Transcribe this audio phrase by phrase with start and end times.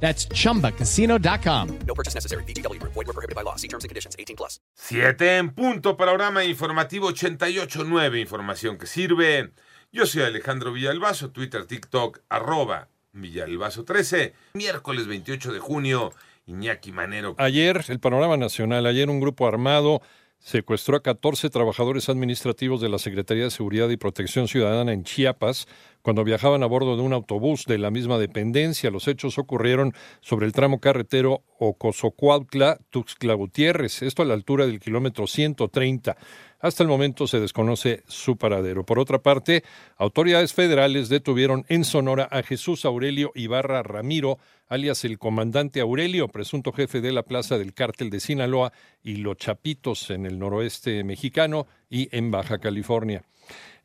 [0.00, 1.78] That's chumbacasino.com.
[1.86, 2.44] No purchase necessary.
[2.44, 2.80] BGW.
[2.82, 3.56] Void were prohibited by law.
[3.56, 4.14] See terms and conditions.
[4.18, 4.60] 18 plus.
[4.74, 9.52] 7 en punto, panorama informativo 88.9, información que sirve.
[9.92, 14.32] Yo soy Alejandro Villalbazo, Twitter, TikTok, arroba Villalbazo13.
[14.54, 16.12] Miércoles 28 de junio,
[16.46, 17.34] Iñaki Manero.
[17.38, 20.02] Ayer, el panorama nacional, ayer un grupo armado
[20.38, 25.66] secuestró a 14 trabajadores administrativos de la Secretaría de Seguridad y Protección Ciudadana en Chiapas
[26.06, 28.92] cuando viajaban a bordo de un autobús de la misma dependencia.
[28.92, 35.26] Los hechos ocurrieron sobre el tramo carretero Ocosocuautla-Tuxtla Gutiérrez, esto a la altura del kilómetro
[35.26, 36.16] 130.
[36.60, 38.86] Hasta el momento se desconoce su paradero.
[38.86, 39.64] Por otra parte,
[39.96, 46.70] autoridades federales detuvieron en Sonora a Jesús Aurelio Ibarra Ramiro, alias el comandante Aurelio, presunto
[46.70, 51.66] jefe de la plaza del cártel de Sinaloa y Los Chapitos en el noroeste mexicano
[51.90, 53.24] y en Baja California.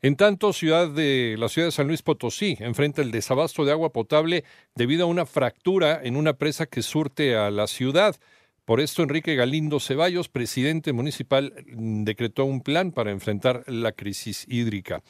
[0.04, 3.92] En tanto, ciudad de, la ciudad de San Luis Potosí enfrenta el desabasto de agua
[3.92, 4.42] potable
[4.74, 8.16] debido a una fractura en una presa que surte a la ciudad.
[8.64, 15.02] Por esto, Enrique Galindo Ceballos, presidente municipal, decretó un plan para enfrentar la crisis hídrica.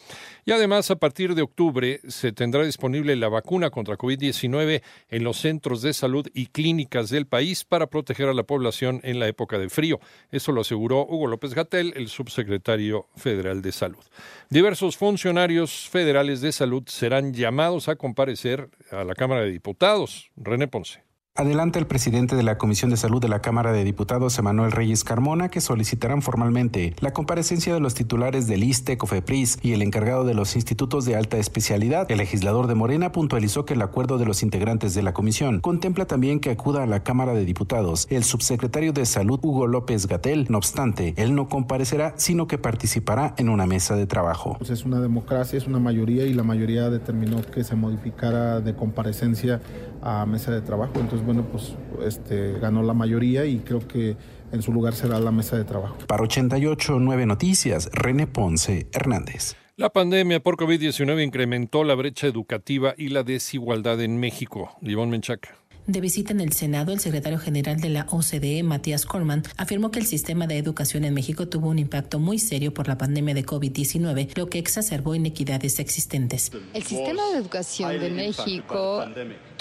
[0.46, 5.36] Y además, a partir de octubre, se tendrá disponible la vacuna contra COVID-19 en los
[5.36, 9.58] centros de salud y clínicas del país para proteger a la población en la época
[9.58, 10.00] de frío.
[10.30, 14.02] Eso lo aseguró Hugo López Gatel, el subsecretario federal de salud.
[14.48, 20.30] Diversos funcionarios federales de salud serán llamados a comparecer a la Cámara de Diputados.
[20.36, 21.11] René Ponce.
[21.34, 25.02] Adelante el presidente de la Comisión de Salud de la Cámara de Diputados, Emanuel Reyes
[25.02, 30.26] Carmona, que solicitarán formalmente la comparecencia de los titulares del ISTE, COFEPRIS y el encargado
[30.26, 32.10] de los institutos de alta especialidad.
[32.10, 36.04] El legislador de Morena puntualizó que el acuerdo de los integrantes de la comisión contempla
[36.04, 40.48] también que acuda a la Cámara de Diputados el subsecretario de Salud, Hugo López Gatel.
[40.50, 44.56] No obstante, él no comparecerá, sino que participará en una mesa de trabajo.
[44.58, 48.76] Pues es una democracia, es una mayoría y la mayoría determinó que se modificara de
[48.76, 49.62] comparecencia
[50.02, 50.92] a mesa de trabajo.
[50.96, 51.74] Entonces, bueno, pues
[52.04, 54.16] este, ganó la mayoría y creo que
[54.52, 55.96] en su lugar será la mesa de trabajo.
[56.06, 59.56] Para 88 9 Noticias, René Ponce Hernández.
[59.76, 64.76] La pandemia por COVID-19 incrementó la brecha educativa y la desigualdad en México.
[64.82, 65.56] Ivonne Menchaca.
[65.86, 69.98] De visita en el Senado, el secretario general de la OCDE, Matías Corman, afirmó que
[69.98, 73.44] el sistema de educación en México tuvo un impacto muy serio por la pandemia de
[73.44, 76.52] COVID-19, lo que exacerbó inequidades existentes.
[76.72, 79.04] El sistema de educación de México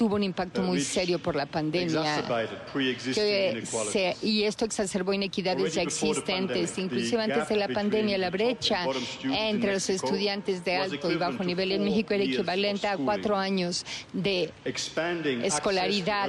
[0.01, 2.15] tuvo un impacto muy serio por la pandemia
[3.13, 6.77] que se- y esto exacerbó inequidades ya existentes.
[6.79, 8.85] Inclusive antes de la pandemia, la brecha
[9.31, 13.85] entre los estudiantes de alto y bajo nivel en México era equivalente a cuatro años
[14.11, 14.49] de
[15.45, 16.27] escolaridad.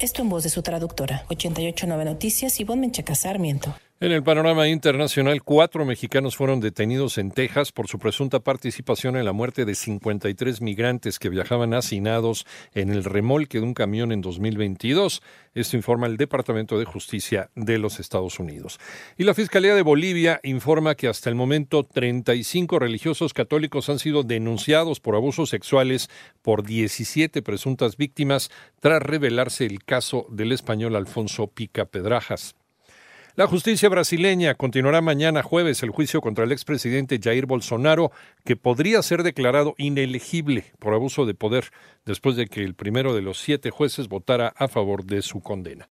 [0.00, 1.24] Esto en voz de su traductora.
[1.28, 3.72] 889 Noticias, Ivonne Menchaca Sarmiento.
[3.98, 9.24] En el panorama internacional, cuatro mexicanos fueron detenidos en Texas por su presunta participación en
[9.24, 14.20] la muerte de 53 migrantes que viajaban hacinados en el remolque de un camión en
[14.20, 15.22] 2022.
[15.54, 18.78] Esto informa el Departamento de Justicia de los Estados Unidos.
[19.16, 24.24] Y la Fiscalía de Bolivia informa que hasta el momento 35 religiosos católicos han sido
[24.24, 26.10] denunciados por abusos sexuales
[26.42, 32.56] por 17 presuntas víctimas tras revelarse el caso del español Alfonso Pica Pedrajas.
[33.36, 38.10] La justicia brasileña continuará mañana jueves el juicio contra el expresidente Jair Bolsonaro,
[38.46, 41.66] que podría ser declarado inelegible por abuso de poder
[42.06, 45.84] después de que el primero de los siete jueces votara a favor de su condena.